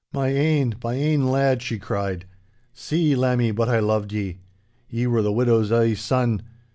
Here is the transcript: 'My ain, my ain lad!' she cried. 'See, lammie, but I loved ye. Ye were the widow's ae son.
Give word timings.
'My 0.11 0.29
ain, 0.29 0.73
my 0.83 0.95
ain 0.95 1.27
lad!' 1.29 1.61
she 1.61 1.77
cried. 1.77 2.25
'See, 2.73 3.15
lammie, 3.15 3.51
but 3.51 3.69
I 3.69 3.77
loved 3.79 4.11
ye. 4.11 4.39
Ye 4.89 5.05
were 5.05 5.21
the 5.21 5.31
widow's 5.31 5.71
ae 5.71 5.93
son. 5.93 6.41